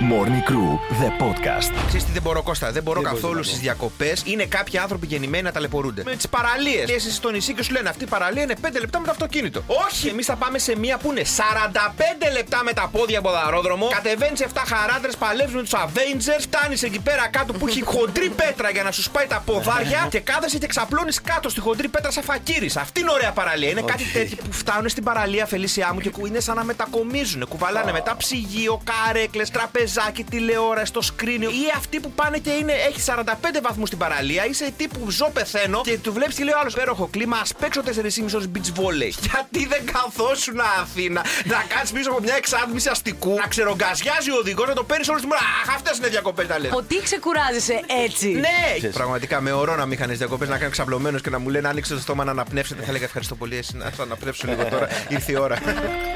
Morning 0.00 0.42
Crew, 0.50 0.70
the 1.02 1.08
podcast. 1.22 1.72
Ξέρεις 1.86 2.04
τι 2.04 2.12
δεν 2.12 2.22
μπορώ, 2.22 2.42
Κώστα; 2.42 2.72
Δεν 2.72 2.82
μπορώ 2.82 3.00
Δεν 3.00 3.08
μπορείς 3.10 3.20
καθόλου 3.22 3.40
να 3.40 3.46
πω. 3.46 3.48
στι 3.52 3.58
διακοπές. 3.60 4.22
Είναι 4.24 4.44
κάποιοι 4.44 4.78
άνθρωποι 4.78 5.06
γεννημένοι 5.06 5.42
να 5.42 5.52
ταλαιπωρούνται. 5.52 6.02
Με 6.04 6.16
τις 6.16 6.28
παραλίες. 6.28 6.84
Και 6.84 6.92
εσύ 6.92 7.12
στο 7.12 7.30
νησί 7.30 7.54
και 7.54 7.62
σου 7.62 7.72
λένε 7.72 7.88
αυτή 7.88 8.04
η 8.04 8.06
παραλία 8.06 8.42
είναι 8.42 8.54
5 8.62 8.80
λεπτά 8.80 8.98
με 8.98 9.04
το 9.04 9.10
αυτοκίνητο. 9.10 9.62
Όχι, 9.86 10.08
εμείς 10.08 10.26
θα 10.26 10.36
πάμε 10.36 10.58
σε 10.58 10.76
μία 10.78 10.96
που 10.98 11.10
είναι 11.10 11.22
45 11.24 12.32
λεπτά 12.32 12.60
με 12.64 12.72
τα 12.72 12.88
πόδια 12.92 13.18
από 13.18 13.30
δαρόδρομο. 13.30 13.88
Κατεβαίνεις 13.88 14.40
7 14.40 14.46
χαράντρε, 14.66 15.10
παλεύει 15.18 15.54
με 15.54 15.62
τους 15.62 15.72
Avengers. 15.74 16.40
Φτάνεις 16.40 16.82
εκεί 16.82 17.00
πέρα 17.00 17.28
κάτω 17.28 17.52
που 17.52 17.66
έχει 17.68 17.82
χοντρή 17.84 18.28
πέτρα 18.28 18.70
για 18.70 18.82
να 18.82 18.90
σου 18.90 19.02
σπάει 19.02 19.26
τα 19.26 19.42
ποδάρια. 19.46 20.06
και 20.10 20.20
κάθεσαι 20.20 20.58
και 20.58 20.66
ξαπλώνεις 20.66 21.20
κάτω 21.20 21.48
στη 21.48 21.60
χοντρή 21.60 21.88
πέτρα 21.88 22.10
σαν 22.10 22.22
φακύρι. 22.22 22.70
Αυτή 22.78 23.00
είναι 23.00 23.10
ωραία 23.10 23.32
παραλία. 23.32 23.70
Είναι 23.70 23.82
κάτι 23.82 24.04
τέτοιο 24.12 24.36
που 24.44 24.52
φτάνουν 24.52 24.88
στην 24.88 25.04
παραλία, 25.04 25.46
Φελίσια 25.46 25.92
μου, 25.92 26.00
και 26.00 26.10
κου- 26.10 26.26
είναι 26.26 26.40
σαν 26.40 26.56
να 26.56 26.64
μετακομίζουν. 26.64 27.46
Κουβαλάνε 27.48 27.92
μετά 27.92 28.16
ψυγείο, 28.16 28.80
καρέκλες, 28.84 29.50
τραπεζάκι, 29.86 30.24
τηλεόραση, 30.24 30.92
το 30.92 31.02
σκρίνιο. 31.02 31.50
Ή 31.50 31.72
αυτοί 31.76 32.00
που 32.00 32.10
πάνε 32.10 32.38
και 32.38 32.50
είναι, 32.50 32.72
έχει 32.72 33.00
45 33.06 33.22
βαθμούς 33.62 33.86
στην 33.86 33.98
παραλία. 33.98 34.46
Είσαι 34.46 34.72
τύπου 34.76 35.10
ζω 35.10 35.30
πεθαίνω 35.32 35.80
και 35.80 35.98
του 35.98 36.12
βλέπεις 36.12 36.34
και 36.36 36.44
λέει 36.44 36.52
ο 36.54 36.58
άλλος: 36.60 36.74
Πέροχο 36.74 37.08
κλίμα, 37.10 37.36
ας 37.36 37.52
παίξω 37.60 37.82
4,5 37.82 37.90
ώρες 38.34 38.48
beach 38.54 38.80
volley. 38.80 39.10
Γιατί 39.30 39.66
δεν 39.66 39.82
καθόσουν 39.92 40.60
Αθήνα 40.80 41.24
να 41.44 41.64
κάτσει 41.74 41.92
πίσω 41.92 42.10
από 42.10 42.20
μια 42.20 42.34
εξάτμιση 42.36 42.88
αστικού, 42.88 43.34
να 43.34 43.46
ξερογκαζιάζει 43.46 44.30
ο 44.30 44.36
οδηγός, 44.36 44.68
να 44.68 44.74
το 44.74 44.84
παίρνεις 44.84 45.08
όλη 45.08 45.20
τη 45.20 45.26
μέρα. 45.26 45.40
Αχ, 45.62 45.74
αυτές 45.74 45.98
είναι 45.98 46.08
διακοπές 46.08 46.46
τα 46.46 46.58
λε. 46.58 46.68
Από 46.68 46.82
τι 46.82 47.02
ξεκουράζεσαι 47.02 47.80
έτσι. 48.04 48.28
Ναι! 48.28 48.88
Πραγματικά 48.88 49.40
με 49.40 49.52
ορό 49.52 49.76
να 49.76 49.86
μην 49.86 49.98
είχαν 49.98 50.16
διακοπές 50.16 50.48
να 50.48 50.58
κάνω 50.58 50.70
ξαπλωμένος 50.70 51.20
και 51.22 51.30
να 51.30 51.38
μου 51.38 51.48
λένε 51.48 51.68
άνοιξε 51.68 51.94
το 51.94 52.00
στόμα 52.00 52.24
να 52.24 52.30
αναπνεύσετε. 52.30 52.82
Θα 52.82 52.88
έλεγα 52.88 53.04
ευχαριστώ 53.04 53.34
πολύ, 53.34 53.56
εσύ 53.56 53.76
να 53.76 53.90
θα 53.90 54.02
αναπνεύσω 54.02 54.46
λίγο 54.46 54.64
τώρα. 54.64 54.88
Ήρθε 55.08 55.32
η 55.32 55.36
ώρα. 55.36 55.58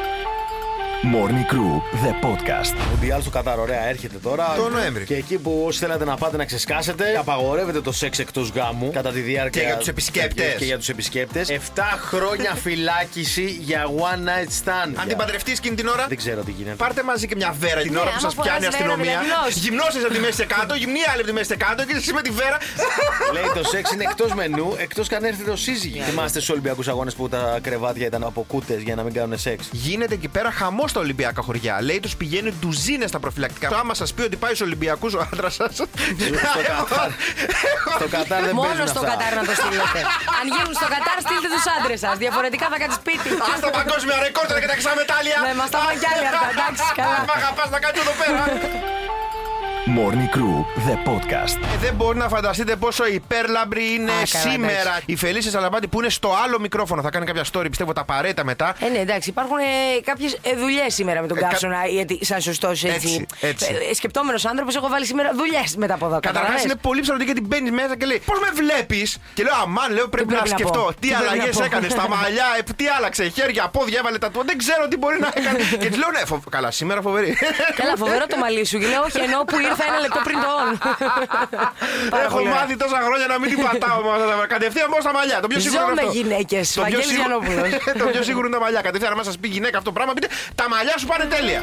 Morning 1.03 1.45
Crew, 1.53 1.75
the 2.05 2.13
podcast. 2.27 2.75
Ο 2.81 2.89
Μουντιάλ 2.91 3.21
στο 3.21 3.31
Κατάρ, 3.31 3.59
ωραία, 3.59 3.89
έρχεται 3.89 4.17
τώρα. 4.23 4.53
Το 4.57 4.69
Νοέμβρη. 4.69 5.05
Και 5.05 5.15
εκεί 5.15 5.39
που 5.39 5.63
όσοι 5.67 5.79
θέλετε 5.79 6.05
να 6.05 6.17
πάτε 6.17 6.37
να 6.37 6.45
ξεσκάσετε, 6.45 7.05
απαγορεύεται 7.19 7.81
το 7.81 7.93
σεξ 7.93 8.19
εκτός 8.19 8.49
γάμου 8.55 8.91
κατά 8.93 9.11
τη 9.11 9.21
διάρκεια. 9.21 9.61
Και 9.61 9.67
για 9.67 9.77
τους 9.77 9.89
επισκέπτες. 9.89 10.55
Και 10.59 10.65
για 10.65 10.79
τους 10.79 10.89
επισκέπτες. 10.89 11.49
7 11.49 11.81
χρόνια 12.01 12.55
φυλάκιση 12.65 13.45
για 13.61 13.85
one 13.87 14.19
night 14.29 14.49
stand. 14.65 14.93
Αν 15.01 15.09
την 15.09 15.17
παντρευτείς 15.17 15.59
εκείνη 15.59 15.75
την 15.77 15.87
ώρα, 15.87 16.07
Δεν 16.09 16.17
ξέρω 16.17 16.43
τι 16.43 16.51
γίνεται. 16.51 16.77
πάρτε 16.77 17.03
μαζί 17.03 17.27
και 17.27 17.37
μια 17.37 17.55
βέρα 17.61 17.81
την 17.81 17.93
Ναι, 17.93 17.99
ώρα 17.99 18.07
που 18.11 18.17
άμα 18.19 18.31
σας 18.31 18.35
πιάνει 18.35 18.59
η 18.59 18.71
φοράς 18.71 18.77
βέρα, 18.79 18.93
αστυνομία. 18.93 19.21
δηλαδή 19.21 19.51
γυμνός. 19.53 19.65
Γυμνώσεις 19.65 20.05
από 20.05 20.13
τη 20.15 20.21
μέση 20.21 20.45
κάτω, 20.47 20.75
γυμνή 20.75 20.99
άλλη 21.11 21.19
από 21.19 21.27
τη 21.27 21.33
μέση 21.33 21.57
κάτω 21.57 21.85
και 21.85 21.95
εσύ 21.97 22.13
με 22.13 22.23
τη 22.23 22.31
βέρα. 22.31 22.57
Λέει 23.35 23.43
το 23.55 23.65
σεξ 23.69 23.93
είναι 23.93 24.05
εκτός 24.11 24.35
μενού, 24.35 24.75
εκτός 24.79 25.09
και 25.09 25.15
αν 25.15 25.25
έρθει 25.25 25.45
το 25.45 25.57
σύζυγο. 25.57 26.03
Θυμάστε 26.05 26.39
στους 26.39 26.51
Ολυμπιακούς 26.51 26.89
Αγώνες 26.89 27.15
που 27.15 27.29
τα 27.29 27.59
κρεβάτια 27.63 28.07
ήταν 28.07 28.23
από 28.25 28.45
κούτες 28.49 28.81
για 28.83 28.95
να 28.95 29.03
μην 29.03 29.13
κάνουν 29.13 29.39
σεξ. 29.39 29.69
Γίνεται 29.73 30.15
εκεί 30.15 30.29
πέρα 30.29 30.51
χαμός 30.51 30.90
στα 30.91 31.01
Ολυμπιακά 31.01 31.43
χωριά. 31.43 31.75
Λέει 31.89 32.01
τους 32.01 32.17
πηγαίνει 32.17 32.51
ντουζίνες 32.61 33.09
στα 33.09 33.19
προφυλακτικά. 33.25 33.67
Άμα 33.83 33.95
σας 33.95 34.11
πει 34.15 34.23
ότι 34.23 34.37
πάει 34.43 34.55
στους 34.55 34.67
Ολυμπιακούς 34.69 35.13
ο 35.15 35.21
άντρας 35.33 35.55
σας. 35.55 35.75
Στο 35.77 35.87
Κατάρ. 36.71 37.11
Στο 37.99 38.09
Κατάρ 38.17 38.41
δεν 38.49 38.55
Μόνος 38.55 38.71
παίζουν 38.71 38.89
στο 38.95 39.01
αυτά. 39.05 39.11
Κατάρ 39.11 39.33
να 39.41 39.45
το 39.49 39.55
στείλετε. 39.61 40.01
Αν 40.39 40.45
γίνουν 40.55 40.75
στο 40.81 40.89
Κατάρ, 40.95 41.17
στείλτε 41.27 41.49
τους 41.55 41.67
άντρες 41.77 41.99
σας. 42.05 42.15
Διαφορετικά 42.25 42.67
θα 42.73 42.77
κάνετε 42.81 42.99
σπίτι. 43.03 43.29
Α 43.51 43.55
τα 43.67 43.71
παγκόσμια 43.79 44.17
ρεκόρ 44.25 44.45
τώρα 44.51 44.61
και 44.63 44.71
τα 44.73 44.77
ξαμετάλλια. 44.83 45.39
Ναι, 45.47 45.53
μας 45.61 45.69
τα 45.73 45.79
πάνε 45.85 45.97
κι 46.03 46.09
άλλοι 46.13 46.27
αυτά, 46.33 46.47
εντάξει, 46.55 46.85
καλά. 46.99 47.19
Μ' 47.29 47.35
αγαπάς 47.39 47.69
να 47.75 47.79
κάνει 47.85 47.99
εδώ 48.05 48.15
πέρα. 48.21 48.41
Morning 49.87 50.29
Crew, 50.37 50.57
the 50.89 50.97
podcast. 51.11 51.57
Ε, 51.75 51.79
Δεν 51.81 51.95
μπορεί 51.95 52.19
να 52.19 52.29
φανταστείτε 52.29 52.77
πόσο 52.77 53.07
υπέρλαμπρη 53.07 53.93
είναι 53.95 54.11
Α, 54.11 54.15
καλά, 54.31 54.45
σήμερα 54.51 55.01
η 55.07 55.17
Φελίσια 55.17 55.51
Σαλαμπάτη 55.51 55.87
που 55.89 56.01
είναι 56.01 56.09
στο 56.11 56.35
άλλο 56.45 56.61
μικρόφωνο. 56.61 57.03
Θα 57.03 57.11
κάνει 57.11 57.27
κάποια 57.27 57.45
story, 57.53 57.67
πιστεύω 57.69 57.93
τα 57.93 58.05
παρέτα 58.05 58.45
μετά. 58.45 58.75
Ε, 58.81 58.89
ναι, 58.89 58.99
εντάξει, 58.99 59.29
υπάρχουν 59.29 59.57
ε, 59.59 60.01
κάποιες 60.05 60.39
δουλειές 60.59 60.95
σήμερα 60.95 61.21
με 61.21 61.27
τον 61.27 61.37
Ε, 61.37 61.41
κα- 61.41 61.47
καύσωνα. 61.49 61.87
Γιατί, 61.87 62.25
σαν 62.25 62.41
σωστός 62.41 62.85
έτσι. 62.85 63.27
Έτσι, 63.41 63.67
έτσι. 63.67 63.77
Ε, 63.91 63.95
σκεπτόμενος 63.95 64.45
άνθρωπος, 64.47 64.77
έχω 64.77 64.89
βάλει 64.89 65.07
σήμερα 65.07 65.31
δουλειές 65.35 65.77
μετά 65.77 65.95
από 65.95 66.07
εδώ. 66.07 66.15
Καταρχάς 66.15 66.41
καταλαβες. 66.43 66.65
είναι 66.65 66.75
πολύ 66.83 67.01
ψαρωτική 67.01 67.31
γιατί 67.33 67.47
μπαίνεις 67.49 67.71
μέσα 67.71 67.97
και 67.97 68.07
λέει 68.07 68.23
Πώς 68.25 68.39
με 68.41 68.49
βλέπεις! 68.55 69.19
Και 69.35 69.43
λέω 69.43 69.53
Αμάν, 69.63 69.93
λέω 69.93 70.09
πρέπει, 70.09 70.27
πρέπει 70.27 70.43
να 70.45 70.51
να 70.51 70.57
σκεφτώ. 70.57 70.79
πω; 70.81 70.89
Τι 70.89 70.95
Τι 71.01 71.09
πρέπει 71.09 71.25
να 71.25 71.31
αλλαγές 71.31 71.57
πω; 71.57 71.65
έκανε 71.65 71.89
στα 71.89 72.09
μαλλιά, 72.15 72.47
ε, 72.59 72.63
τι 72.77 72.85
άλλαξε, 72.97 73.29
χέρια, 73.29 73.69
πόδια, 73.69 73.99
έβαλε 73.99 74.19
τα 74.19 74.31
του. 74.31 74.43
Δεν 74.47 74.59
ξέρω 74.59 74.89
τι 74.89 74.97
μπορεί 74.97 75.19
να 75.21 75.31
έκανε. 75.35 75.59
και 75.83 75.89
της 75.89 75.99
λέω 75.99 76.11
Ναι, 76.11 76.23
φο- 76.27 76.43
καλά, 76.51 76.71
σήμερα 76.71 77.01
φοβερή. 77.01 77.37
Καλά, 77.81 77.97
φοβερό 77.97 78.27
το 78.27 78.37
μαλλί 78.37 78.65
σου. 78.65 78.79
Και 78.79 78.87
λέω, 78.87 79.03
Όχι, 79.03 79.19
ενώ 79.29 79.39
που 79.45 79.57
ήρθα 79.71 79.85
ένα 79.91 79.99
λεπτό 80.05 80.21
πριν 80.29 80.37
το 80.45 80.49
on. 80.61 80.69
Πάρα 82.15 82.25
Έχω 82.25 82.37
πολύ 82.37 82.49
ωραία. 82.49 82.61
μάθει 82.61 82.75
τόσα 82.85 82.99
χρόνια 83.07 83.27
να 83.33 83.37
μην 83.41 83.49
την 83.53 83.59
πατάω 83.67 83.99
με 84.05 84.11
αυτά 84.17 84.27
τα 84.31 84.47
Κατευθείαν 84.55 84.89
πάω 84.93 85.01
στα 85.07 85.13
μαλλιά. 85.19 85.37
Το 85.45 85.49
πιο 85.51 85.59
σίγουρο 85.65 85.81
Ζω 85.85 85.91
είναι 85.93 86.01
με 86.03 86.07
αυτό. 86.09 86.17
γυναίκες. 86.19 86.65
Το 86.67 86.73
πιο 86.73 86.83
Βαγγέλης 86.83 87.07
σίγουρο- 87.13 87.41
Γιαννόπουλος. 87.45 87.71
Το 88.01 88.05
πιο 88.13 88.23
σίγουρο 88.29 88.45
είναι 88.47 88.57
τα 88.59 88.63
μαλλιά. 88.65 88.81
Κατευθείαν, 88.87 89.13
αν 89.19 89.25
σας 89.31 89.37
πει 89.41 89.49
γυναίκα 89.57 89.77
αυτό 89.81 89.89
το 89.91 89.97
πράγμα, 89.97 90.13
πείτε 90.17 90.29
Τα 90.61 90.65
μαλλιά 90.73 90.95
σου 91.01 91.07
πάνε 91.11 91.25
τέλεια. 91.35 91.61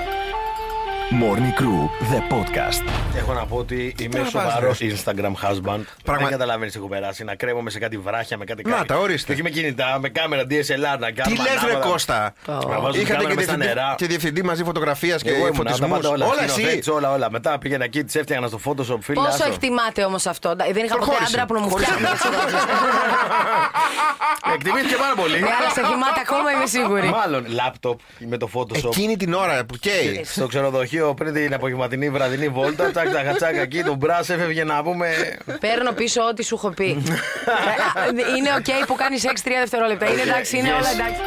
Morning 1.11 1.53
Crew, 1.61 1.81
the 2.11 2.19
podcast. 2.33 2.83
Έχω 3.17 3.33
να 3.33 3.45
πω 3.45 3.55
ότι 3.57 3.95
είμαι 4.01 4.17
να 4.19 4.23
πας, 4.23 4.31
σοβαρό 4.31 4.75
Instagram 4.79 5.31
husband. 5.49 5.79
Πραγμα- 6.03 6.21
Δεν 6.21 6.29
καταλαβαίνεις 6.29 6.73
τι 6.73 6.79
έχω 6.79 6.87
περάσει. 6.87 7.23
Να 7.23 7.35
κρέμομαι 7.35 7.69
σε 7.69 7.79
κάτι 7.79 7.97
βράχια 7.97 8.37
με 8.37 8.45
κάτι 8.45 8.63
Να 8.63 8.75
κάτι. 8.75 8.87
τα, 8.87 8.95
ορίστε. 8.97 9.27
Και 9.27 9.33
όχι 9.33 9.43
με 9.43 9.49
κινητά, 9.49 9.97
με 9.99 10.09
κάμερα 10.09 10.41
DSLR 10.41 10.99
να 10.99 11.11
κάνω. 11.11 11.35
Τι 11.35 11.41
λες, 11.41 11.53
ρε 11.53 11.69
ανάποδα. 11.69 11.87
Κώστα; 11.89 12.33
Να 12.47 12.53
βάζω 12.79 12.91
την 12.91 13.01
Είχατε 13.01 13.13
κάμερα 13.13 13.29
και 13.29 13.35
μες 13.35 13.43
στα 13.43 13.53
διευθυντή, 13.55 13.65
νερά. 13.65 13.93
και 13.97 14.05
διευθυντή 14.05 14.43
μαζί 14.43 14.63
φωτογραφίας 14.63 15.21
και 15.21 15.29
Εγώ 15.29 15.37
ήμουν, 15.47 15.51
τα 15.53 15.71
φωτισμού. 15.71 15.87
πάντα 15.87 16.09
όλα. 16.09 16.25
Όλα 16.25 16.43
εσύ. 16.43 16.51
σκηνοθέτης, 16.53 16.87
όλα, 16.87 17.11
όλα. 17.11 17.31
Μετά 17.31 17.57
πήγαινα 17.57 17.83
εκεί, 17.83 18.03
τις 18.03 18.15
έφτιαχνα 18.15 18.47
στο 18.47 18.59
Photoshop, 18.65 18.97
φίλε. 19.01 19.15
Πόσο 19.15 19.29
άστο. 19.29 19.45
εκτιμάτε 19.51 20.03
όμως 20.03 20.25
αυτό; 20.25 20.49
Δεν 20.57 20.67
είχα 20.67 20.75
ποτέ 20.75 20.87
Προχώρησε. 20.95 21.23
άντρα 21.33 21.45
που 21.45 21.53
να 21.53 21.59
μου 21.59 21.69
φτιάχνει. 21.69 22.05
έτσι, 22.13 22.27
Εκτιμήθηκε 24.53 24.95
πάρα 24.95 25.13
πολύ. 25.15 25.39
Ναι, 25.39 25.47
αλλά 25.59 25.69
σε 25.69 25.81
θυμάται 25.91 26.19
ακόμα 26.25 26.51
είμαι 26.51 26.65
σίγουρη. 26.65 27.07
Μάλλον 27.09 27.45
λάπτοπ 27.47 27.99
με 28.19 28.37
το 28.37 28.49
Photoshop. 28.53 28.85
Εκείνη 28.85 29.17
την 29.17 29.33
ώρα 29.33 29.65
που 29.65 29.75
καίει. 29.75 30.23
Στο 30.25 30.47
ξενοδοχείο 30.47 30.97
πριν 31.18 31.34
την 31.34 31.54
απογευματινή 31.54 32.10
βραδινή 32.10 32.50
βόλτα, 32.50 32.92
τσακ 32.92 33.10
τσακ 33.10 33.36
τσακ 33.36 33.56
εκεί, 33.56 33.84
τον 33.84 33.96
μπρας 33.96 34.30
έφευγε 34.30 34.63
να 34.63 34.84
πούμε. 34.84 35.10
Παίρνω 35.60 35.92
πίσω 35.92 36.22
ό,τι 36.24 36.44
σου 36.44 36.56
έχω 36.56 36.70
πει. 36.70 36.86
Ε, 38.08 38.36
είναι 38.38 38.50
οκ 38.58 38.86
που 38.88 38.96
κάνεις 38.96 39.24
6-3 39.25 39.30
δευτερόλεπτα. 39.60 40.06
Είναι 40.12 40.22
εντάξει, 40.22 40.58
είναι 40.58 40.70
Yes. 40.70 40.80
όλα 40.80 40.89
εντάξει. 40.89 41.22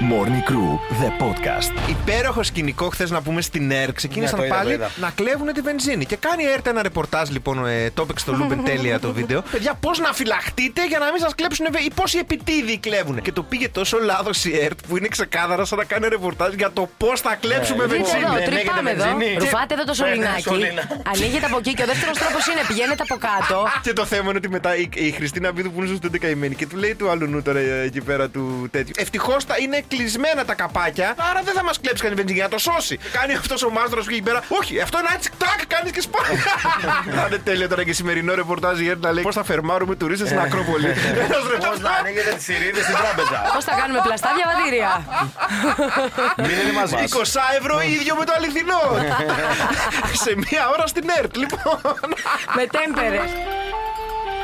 Morning 0.00 0.42
Crew, 0.50 0.70
the 1.02 1.10
podcast. 1.24 1.88
Υπέροχο 1.90 2.42
σκηνικό 2.42 2.88
χθες 2.88 3.10
να 3.10 3.22
πούμε 3.22 3.40
στην 3.40 3.70
ΕΡΤ. 3.70 3.92
Ξεκίνησαν 3.92 4.40
Ναι, 4.40 4.40
το 4.40 4.46
είδα, 4.46 4.56
πάλι 4.56 4.68
το 4.68 4.74
είδα. 4.74 4.90
να 5.00 5.10
κλέβουν 5.14 5.52
τη 5.52 5.60
βενζίνη. 5.60 6.04
Και 6.04 6.16
κάνει 6.16 6.42
η 6.42 6.46
ΕΡΤ 6.46 6.66
ένα 6.66 6.82
ρεπορτάζ 6.82 7.28
λοιπόν. 7.28 7.66
Ε, 7.66 7.90
το 7.94 8.02
έπαιξε 8.02 8.24
στο 8.24 8.34
Λούμπεν 8.36 8.64
τέλεια 8.64 9.00
το 9.00 9.12
βίντεο. 9.12 9.42
Παιδιά, 9.52 9.74
πώς 9.80 9.98
να 9.98 10.12
φυλαχτείτε 10.12 10.86
για 10.86 10.98
να 10.98 11.04
μην 11.12 11.20
σας 11.20 11.34
κλέψουν 11.34 11.66
βε... 11.72 11.78
ή 11.78 11.90
πόσοι 11.94 12.18
επιτήδειοι 12.18 12.78
κλέβουν. 12.78 13.20
Και 13.22 13.32
το 13.32 13.42
πήγε 13.42 13.68
τόσο 13.68 13.98
λάθος 13.98 14.44
η 14.44 14.58
ΕΡΤ 14.58 14.78
που 14.88 14.96
είναι 14.96 15.08
ξεκάθαρα 15.08 15.64
σαν 15.64 15.78
να 15.78 15.84
κάνει 15.84 16.08
ρεπορτάζ 16.08 16.54
για 16.54 16.70
το 16.72 16.88
πώς 16.98 17.20
θα 17.20 17.34
κλέψουμε 17.40 17.86
Ναι, 17.86 17.92
Δείτε 17.92 18.02
βενζίνη. 18.02 18.22
εδώ, 18.24 18.34
Δεν 18.34 18.44
τρυπάμε 18.50 18.90
έχετε 18.90 19.04
εδώ. 19.08 19.16
βενζίνη. 19.18 19.36
Ρουφάτε 19.38 19.74
εδώ 19.74 19.84
το 19.84 19.94
Ναι, 19.98 20.08
ναι, 20.08 20.14
σωληνάκι. 20.14 20.42
σωλήνα. 20.42 20.82
Ανοίγετε 21.14 21.46
από 21.46 21.56
εκεί 21.58 21.74
και 21.74 21.82
ο 21.82 21.86
δεύτερος 21.86 22.18
τρόπος 22.18 22.46
είναι 22.46 22.60
πηγαίνετε 22.68 23.02
από 23.08 23.16
κάτω. 23.28 23.56
Και 23.86 23.92
το 23.92 24.04
θέμα 24.04 24.28
είναι 24.28 24.38
ότι 24.42 24.48
μετά 24.48 24.76
η, 24.76 24.88
η 24.94 25.10
Χριστίνα 25.10 25.52
Βίδου 25.52 25.70
που 25.72 25.82
είναι 25.82 25.96
στο 25.96 26.08
11 26.12 26.18
καημένη 26.18 26.54
και 26.54 26.66
του 26.66 26.76
λέει 26.76 26.94
του 26.94 27.10
άλλου 27.10 27.26
νου 27.26 27.42
τώρα 27.42 27.58
ε, 27.58 27.80
εκεί 27.88 28.00
πέρα 28.00 28.28
του 28.28 28.68
τέτοιου. 28.70 28.94
Ευτυχώς 28.96 29.42
είναι 29.62 29.82
κλεισμένα 29.88 30.44
τα 30.44 30.54
καπάκια. 30.54 31.14
Άρα 31.30 31.40
δεν 31.44 31.54
θα 31.54 31.62
μας 31.64 31.80
κλέψει 31.80 32.02
κανείς 32.02 32.16
βενζίνη 32.16 32.38
για 32.38 32.48
να 32.48 32.54
το 32.56 32.58
σώσει. 32.58 32.98
Κάνει 33.12 33.32
αυτός 33.34 33.62
ο 33.62 33.70
μάστρος 33.70 34.04
που 34.04 34.10
εκεί 34.10 34.22
πέρα. 34.22 34.42
Όχι, 34.48 34.80
αυτό 34.80 34.98
είναι 34.98 35.08
έτσι. 35.14 35.30
Τάκ, 35.38 35.60
κάνεις 35.66 35.90
και 35.92 36.00
σπάει. 36.00 36.36
Θα 37.16 37.26
είναι 37.28 37.38
τέλειο 37.38 37.68
τώρα 37.68 37.84
και 37.84 37.92
σημερινό 37.92 38.34
ρεπορτάζ 38.34 38.78
γιατί 38.80 39.00
να 39.00 39.12
λέει 39.12 39.22
πώς 39.22 39.34
θα 39.34 39.44
φερμάρουμε 39.44 39.94
τουρίστες 39.96 40.28
στην 40.28 40.40
Ακρόπολη; 40.40 40.86
Ένας 41.24 41.28
Πώς 41.28 41.50
ρεπορτάζ. 41.50 41.78
να 41.80 41.90
ανοίγετε 42.00 42.30
τις 42.36 42.48
ηρίδε 42.48 42.82
στην 42.82 42.94
τράπεζα; 43.02 43.50
Πώς 43.54 43.64
θα 43.64 43.74
κάνουμε 43.80 44.00
πλαστά 44.02 44.30
διαβατήρια. 44.38 44.90
Μείνετε 46.36 46.72
μαζί 46.80 46.94
20 47.10 47.22
ευρώ 47.58 47.80
ίδιο 47.80 48.14
με 48.18 48.24
το 48.24 48.32
αληθινό. 48.36 48.82
Σε 50.24 50.32
μία 50.36 50.68
ώρα 50.74 50.86
στην 50.86 51.04
ΕΡΤ, 51.18 51.36
λοιπόν. 51.36 51.80
Με 52.56 52.64
τέμπερε. 52.74 53.22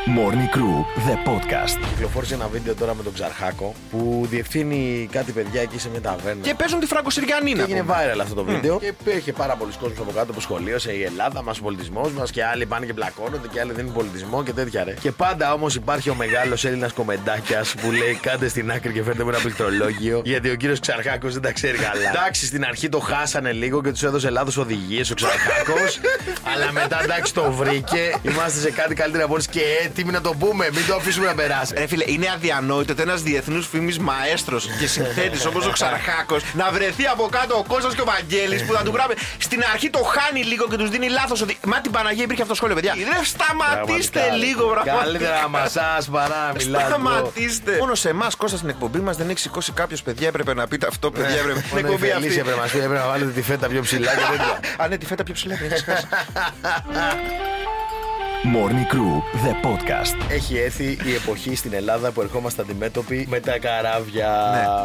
Morning 0.06 0.48
Crew, 0.56 0.76
the 1.08 1.16
podcast. 1.28 1.78
Κυκλοφόρησε 1.88 2.34
ένα 2.34 2.48
βίντεο 2.48 2.74
τώρα 2.74 2.94
με 2.94 3.02
τον 3.02 3.12
Ξαρχάκο 3.12 3.74
που 3.90 4.26
διευθύνει 4.30 5.08
κάτι 5.12 5.32
παιδιά 5.32 5.60
εκεί 5.62 5.78
σε 5.78 5.88
μια 5.90 6.00
ταβέρνα. 6.00 6.40
Και 6.42 6.54
παίζουν 6.54 6.80
τη 6.80 6.86
Φραγκοσυριανή 6.86 7.50
Και 7.50 7.56
να 7.56 7.62
έγινε 7.62 7.80
πούμε. 7.80 7.94
viral 8.14 8.18
αυτό 8.22 8.34
το 8.34 8.44
βίντεο. 8.44 8.78
Και 8.78 9.10
είχε 9.10 9.32
πάρα 9.32 9.54
πολλοί 9.56 9.72
κόσμοι 9.80 9.96
από 10.00 10.10
κάτω 10.12 10.32
που 10.32 10.40
σχολείωσε 10.40 10.92
η 10.92 11.02
Ελλάδα 11.02 11.42
μας, 11.42 11.58
ο 11.58 11.62
πολιτισμός 11.62 12.12
μας 12.12 12.30
και 12.30 12.44
άλλοι 12.44 12.66
πάνε 12.66 12.86
και 12.86 12.92
μπλακώνονται 12.92 13.48
και 13.52 13.60
άλλοι 13.60 13.72
δίνουν 13.72 13.92
πολιτισμό 13.92 14.42
και 14.42 14.52
τέτοια 14.52 14.84
ρε. 14.84 14.94
Και 15.00 15.12
πάντα 15.12 15.52
όμως 15.52 15.74
υπάρχει 15.74 16.10
ο 16.10 16.14
μεγάλος 16.14 16.64
Έλληνας 16.64 16.92
κομμεντάκιας 16.92 17.74
που 17.74 17.90
λέει 17.90 18.18
κάντε 18.22 18.48
στην 18.48 18.70
άκρη 18.70 18.92
και 18.92 19.02
φέρτε 19.02 19.24
με 19.24 19.30
ένα 19.30 19.40
πληκτρολόγιο. 19.40 20.22
Γιατί 20.24 20.50
ο 20.50 20.54
κύριος 20.54 20.80
Ξαρχάκος 20.80 21.32
δεν 21.32 21.42
τα 21.42 21.52
ξέρει 21.52 21.78
καλά. 21.78 22.08
Εντάξει, 22.10 22.46
στην 22.46 22.64
αρχή 22.64 22.88
το 22.88 22.98
χάσανε 22.98 23.52
λίγο 23.52 23.82
και 23.82 23.90
τους 23.90 24.02
έδωσε 24.02 24.30
λάθος 24.30 24.56
οδηγίες 24.56 25.10
ο 25.10 25.14
Ξαρχάκος. 25.14 26.00
αλλά 26.54 26.72
μετά 26.72 27.02
εντάξει 27.02 27.34
το 27.34 27.52
βρήκε. 27.52 28.14
Είμαστε 28.22 28.60
σε 28.60 28.70
κάτι 28.70 28.94
καλύτερα 28.94 29.24
από 29.24 29.32
όλες 29.32 29.46
και 29.46 29.60
έτοιμοι 29.90 30.12
να 30.12 30.20
το 30.20 30.34
πούμε. 30.38 30.68
Μην 30.74 30.86
το 30.86 30.94
αφήσουμε 30.94 31.26
να 31.26 31.34
περάσει. 31.34 31.74
Ρε 31.76 31.86
φίλε, 31.86 32.04
είναι 32.06 32.28
αδιανόητο 32.34 32.92
ότι 32.92 33.02
ένας 33.02 33.22
διεθνούς 33.22 33.66
φήμης 33.66 33.98
μαέστρος 33.98 34.68
και 34.78 34.86
συνθέτης 34.86 35.44
όπως 35.46 35.66
ο 35.66 35.70
Ξαρχάκος 35.70 36.42
να 36.54 36.70
βρεθεί 36.70 37.06
από 37.06 37.28
κάτω 37.30 37.54
ο 37.58 37.64
Κώστας 37.68 37.94
και 37.94 38.00
ο 38.00 38.04
Βαγγέλης 38.04 38.64
που 38.64 38.72
θα 38.72 38.82
του 38.82 38.92
γράφει. 38.94 39.14
Στην 39.38 39.62
αρχή 39.72 39.90
το 39.90 39.98
χάνει 40.02 40.42
λίγο 40.44 40.68
και 40.68 40.76
τους 40.76 40.90
δίνει 40.90 41.08
λάθος 41.08 41.42
ότι. 41.42 41.58
Μα 41.66 41.80
την 41.80 41.90
Παναγία 41.92 42.22
υπήρχε 42.22 42.42
αυτό 42.42 42.54
το 42.54 42.58
σχόλιο, 42.60 42.74
παιδιά. 42.74 42.94
Ρε, 42.94 43.24
σταματήστε 43.24 44.18
Πραγματικά, 44.20 44.46
λίγο, 44.46 44.64
πραγματικά. 44.66 45.02
Καλύτερα 45.04 45.40
να 45.40 45.48
μασά 45.48 45.98
παρά 46.12 46.46
να 46.46 46.52
μιλάς, 46.58 46.82
bro. 46.82 46.86
Σταματήστε. 46.88 47.76
Μόνο 47.78 47.94
σε 47.94 48.08
εμάς, 48.08 48.34
Κώστα, 48.36 48.56
στην 48.56 48.68
εκπομπή 48.68 48.98
μας 48.98 49.16
δεν 49.16 49.28
έχει 49.30 49.38
σηκώσει 49.38 49.72
κάποιος 49.72 50.02
παιδιά. 50.02 50.28
Έπρεπε 50.28 50.54
να 50.54 50.68
πείτε 50.68 50.86
αυτό, 50.86 51.10
παιδιά. 51.10 51.38
Έπρεπε. 51.38 51.58
Στην 51.58 51.68
Μόνο 51.76 51.88
η 51.88 51.92
εκπομπή 51.92 52.10
Φελίσια 52.12 52.28
αυτή. 52.28 52.38
έπρεπε 52.38 52.56
να 52.56 52.62
μας 52.62 52.70
πει, 52.70 52.78
έπρεπε 52.78 52.98
να 52.98 53.06
βάλετε 53.06 53.30
τη 53.30 53.42
φέτα 53.42 53.68
πιο 53.68 53.80
ψηλά 53.82 54.10
και 54.14 54.24
τέτοια. 54.30 54.60
Α, 54.84 54.88
ναι, 54.88 54.96
τη 54.98 55.06
φέτα 55.06 55.22
πιο 55.22 55.34
ψηλά. 55.34 55.54
δεν 55.60 55.70
έχεις 55.70 55.84
χάσει. 55.84 56.06
Morning 58.44 58.86
Crew, 58.92 59.22
the 59.44 59.52
podcast. 59.66 60.32
Έχει 60.32 60.56
έρθει 60.56 60.84
η 60.84 61.14
εποχή 61.14 61.56
στην 61.56 61.72
Ελλάδα 61.74 62.10
που 62.10 62.20
ερχόμαστε 62.20 62.62
αντιμέτωποι 62.62 63.26
με 63.30 63.40
τα 63.40 63.58
καράβια. 63.58 64.28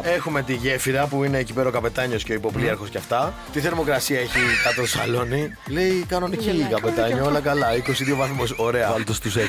Ναι. 0.03 0.11
Έχουμε 0.11 0.41
τη 0.43 0.53
γέφυρα 0.53 1.05
που 1.07 1.23
είναι 1.23 1.37
εκεί 1.37 1.53
πέρα 1.53 1.67
ο 1.67 1.71
καπετάνιος 1.71 2.23
και 2.23 2.31
ο 2.31 2.35
υποπλήρχο 2.35 2.85
και 2.85 2.97
αυτά. 2.97 3.33
Τη 3.53 3.59
θερμοκρασία 3.59 4.19
έχει 4.19 4.39
κάτω 4.63 4.87
στο 4.87 4.97
σαλόνι. 4.97 5.51
Λέει 5.67 6.05
κανονική 6.07 6.67
καπετάνιο, 6.69 7.25
όλα 7.25 7.39
καλά. 7.39 7.67
22 7.75 8.15
βαθμούς. 8.15 8.53
Ωραία. 8.57 8.91
Βάλτο 8.91 9.13
στους 9.13 9.35
6. 9.35 9.39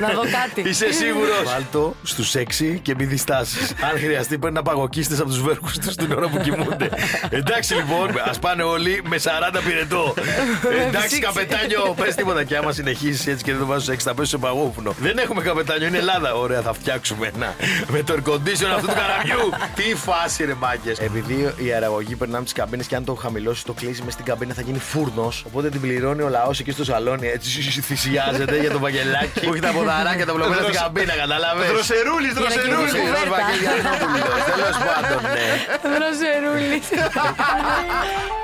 Να 0.00 0.08
δω 0.08 0.22
κάτι. 0.22 0.68
Είσαι 0.68 0.92
σίγουρος; 0.92 1.42
Βάλτο 1.44 1.94
στους 2.02 2.34
6 2.34 2.78
και 2.82 2.94
μην 2.98 3.08
διστάσεις. 3.08 3.70
Αν 3.70 3.98
χρειαστεί, 3.98 4.38
παίρνει 4.38 4.56
να 4.56 4.62
παγωκίστες 4.62 5.20
από 5.20 5.28
τους 5.28 5.42
βέρκους 5.42 5.78
τους 5.78 5.94
την 5.94 6.12
ώρα 6.12 6.28
που 6.28 6.38
κοιμούνται. 6.38 6.88
Εντάξει 7.30 7.74
λοιπόν, 7.74 8.10
ας 8.24 8.38
πάνε 8.38 8.62
όλοι 8.62 9.02
με 9.08 9.18
40 9.18 9.60
πυρετό. 9.66 10.14
Εντάξει, 10.86 11.18
καπετάνιο, 11.18 11.94
πες 11.96 12.14
τίποτα. 12.14 12.44
Και 12.44 12.56
άμα 12.56 12.72
συνεχίσεις 12.94 13.26
έτσι 13.26 13.44
και 13.44 13.50
δεν 13.50 13.60
το 13.60 13.66
βάζω 13.66 13.92
6, 13.92 13.96
θα 13.98 14.14
πέσει 14.14 14.30
σε 14.30 14.38
παγόφουνο. 14.38 14.94
Δεν 15.00 15.18
έχουμε 15.18 15.42
καπετάνιο, 15.42 15.86
είναι 15.86 15.98
Ελλάδα. 15.98 16.34
Ωραία, 16.34 16.60
θα 16.60 16.72
φτιάξουμε 16.72 17.30
ένα. 17.34 17.54
Με 17.88 18.02
το 18.02 18.14
air 18.14 18.28
condition 18.30 18.70
αυτού 18.74 18.86
του 18.86 18.94
καραβιού. 18.94 19.52
Τι 19.78 19.94
φάση 19.94 20.44
ρε 20.44 20.54
μάγκες. 20.54 20.98
Επειδή 20.98 21.54
η 21.56 21.72
αεραγωγή 21.72 22.16
περνάμε 22.16 22.44
τις 22.44 22.52
καμπίνες 22.52 22.86
και 22.86 22.96
αν 22.96 23.04
το 23.04 23.14
χαμηλώσει, 23.14 23.64
το 23.64 23.72
κλείσει 23.72 24.02
μες 24.02 24.12
στην 24.12 24.24
καμπίνα 24.24 24.54
θα 24.54 24.62
γίνει 24.62 24.78
φούρνος. 24.78 25.44
Οπότε 25.46 25.68
την 25.68 25.80
πληρώνει 25.80 26.22
ο 26.22 26.28
λαός 26.28 26.60
εκεί 26.60 26.70
στο 26.70 26.84
σαλόνι. 26.84 27.28
Έτσι 27.28 27.60
θυσιάζεται 27.80 28.60
για 28.60 28.70
το 28.70 28.78
βαγγελάκι 28.78 29.40
που 29.40 29.52
έχει 29.52 29.60
τα 29.60 29.72
ποδαράκια 29.72 30.26
τα 30.26 30.34
βλωμένα 30.34 30.62
στην 30.62 30.74
καμπίνα, 30.74 31.14
κατάλαβε. 31.14 31.66
Δροσερούλης, 31.66 32.32
Για 32.32 32.40
να 32.40 32.48
δροσερούλης. 32.48 32.92
κυνηγήσει 32.92 32.98
κουβέρτα. 32.98 33.36
Τέλος 34.50 34.76
πάντων, 34.86 35.22
ναι. 35.34 35.48
Δροσερούλης. 35.96 36.86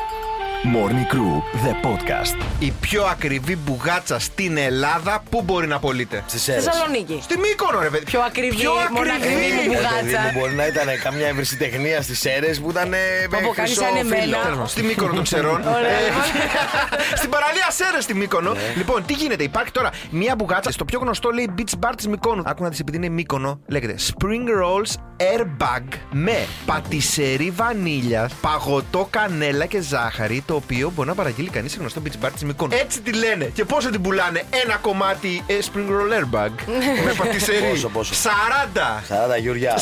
Morning 0.64 1.06
Crew, 1.12 1.42
the 1.64 1.72
podcast. 1.86 2.36
Η 2.58 2.72
πιο 2.80 3.04
ακριβή 3.04 3.56
μπουγάτσα 3.56 4.18
στην 4.18 4.56
Ελλάδα 4.56 5.22
πού 5.30 5.42
μπορεί 5.42 5.66
να 5.66 5.78
πωλείται; 5.78 6.24
Στις 6.26 6.48
αίρε. 6.48 6.60
Θεσσαλονίκη. 6.60 7.18
Στη 7.22 7.38
Μύκονο, 7.38 7.80
ρε 7.80 7.88
παιδί. 7.88 8.04
Πιο 8.04 8.20
ακριβή, 8.20 8.56
Πιο 8.56 8.70
μόνο 8.90 9.12
ακριβή 9.12 9.34
ακριβή. 9.34 9.50
μου 9.52 9.56
Παιδί 9.58 9.68
μπουγάτσα. 9.68 10.20
μου, 10.32 10.38
μπορεί 10.40 10.52
να 10.54 10.66
ήταν 10.66 10.86
καμιά 11.02 11.26
ευρεσιτεχνία 11.26 12.02
στις 12.02 12.24
αίρε 12.24 12.54
που 12.54 12.70
ήταν. 12.70 12.92
ε, 12.92 12.96
με 13.30 13.36
Πω, 13.36 13.38
πω, 13.46 13.52
κάνεις 13.54 13.70
χρυσό 13.70 13.80
σαν 13.80 13.96
εμένα. 13.96 14.20
φύλλο. 14.22 14.36
Τέλος 14.36 14.48
πάντων, 14.50 14.66
Στη 14.68 14.82
Μύκονο 14.82 15.12
των 15.12 15.22
ξερών. 15.22 15.60
Ε, 15.60 17.16
Στην 17.16 17.30
παραλία 17.30 17.70
Σέρες 17.70 18.04
στη 18.04 18.14
Μύκονο. 18.14 18.52
Λοιπόν, 18.76 19.04
τι 19.06 19.12
γίνεται, 19.12 19.42
υπάρχει 19.42 19.70
τώρα 19.70 19.90
μια 20.10 20.34
μπουγάτσα 20.34 20.70
στο 20.72 20.84
πιο 20.84 20.98
γνωστό 20.98 21.30
λέει 21.30 21.54
beach 21.58 21.74
bar 21.86 21.92
της 21.96 22.06
Μύκονου. 22.08 22.42
Άκου 22.46 22.62
να 22.62 22.68
δεις 22.68 22.80
επειδή 22.80 22.96
είναι 22.96 23.08
Μύκονο, 23.08 23.60
λέγεται 23.66 23.94
Spring 24.10 24.46
Rolls 24.62 24.92
Airbag 25.32 25.82
με 26.10 26.46
πατησερή 26.66 27.50
βανίλια, 27.56 28.30
παγωτό 28.40 29.06
κανέλα 29.10 29.66
και 29.66 29.80
ζάχαρη, 29.80 30.42
το 30.50 30.57
οποίο 30.57 30.92
μπορεί 30.95 31.09
να 31.09 31.14
παραγγείλει 31.14 31.49
κανείς 31.49 31.73
σε 31.73 31.78
γνωστό 31.80 32.02
beach 32.04 32.25
bar 32.26 32.28
της 32.33 32.42
Μύκονου. 32.45 32.73
Έτσι 32.80 33.00
τη 33.00 33.12
λένε. 33.12 33.45
Και 33.45 33.64
πόσο 33.64 33.90
την 33.90 34.00
πουλάνε, 34.02 34.42
ένα 34.64 34.76
κομμάτι 34.76 35.42
ε, 35.47 35.54
Spring 35.61 35.88
Roll 35.90 36.12
Airbag 36.19 36.50
με 37.07 37.12
πατησερή. 37.16 37.69
Πόσο, 37.71 37.88
πόσο; 37.88 38.14
40. 38.14 39.37
40 39.37 39.40
γιουριά. 39.40 39.76
40 39.76 39.80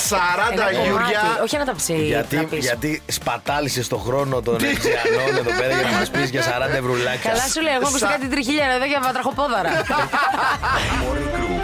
Ένα 0.52 0.70
γιουριά. 0.70 0.88
κομμάτι, 0.90 1.42
Όχι 1.42 1.54
ένα 1.54 1.64
ταψί. 1.64 1.94
Γιατί, 1.94 2.36
τραπέζι. 2.36 2.60
γιατί 2.60 3.02
σπατάλησες 3.06 3.88
τον 3.88 4.00
χρόνο 4.00 4.40
των 4.42 4.54
Εξιανών 4.54 5.36
εδώ 5.38 5.50
πέρα 5.58 5.74
για 5.74 5.90
να 5.90 5.96
μας 5.98 6.10
πεις 6.10 6.30
για 6.30 6.42
40 6.42 6.74
ευρουλάκια. 6.76 7.30
Καλά 7.30 7.48
σου 7.48 7.60
λέω, 7.60 7.72
εγώ 7.74 7.86
έχω 7.88 7.98
Σα- 7.98 8.06
κάτι 8.06 8.26
τριχίλια 8.28 8.64
εδώ 8.76 8.84
για 8.84 9.00
βατραχοπόδαρα. 9.02 9.70